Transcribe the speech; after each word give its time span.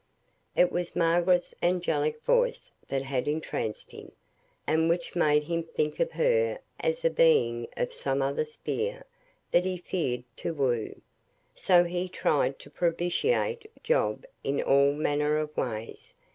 It 0.55 0.71
was 0.71 0.95
Margaret's 0.95 1.53
angelic 1.61 2.23
voice 2.23 2.71
that 2.87 3.03
had 3.03 3.27
entranced 3.27 3.91
him, 3.91 4.11
and 4.65 4.89
which 4.89 5.15
made 5.15 5.43
him 5.43 5.61
think 5.61 5.99
of 5.99 6.13
her 6.13 6.57
as 6.79 7.05
a 7.05 7.11
being 7.11 7.67
of 7.77 7.93
some 7.93 8.19
other 8.19 8.43
sphere, 8.43 9.03
that 9.51 9.63
he 9.63 9.77
feared 9.77 10.23
to 10.37 10.55
woo. 10.55 11.01
So 11.53 11.83
he 11.83 12.09
tried 12.09 12.57
to 12.61 12.71
propitiate 12.71 13.69
Job 13.83 14.25
in 14.43 14.59
all 14.63 14.91
manner 14.93 15.37
of 15.37 15.55
ways. 15.55 16.15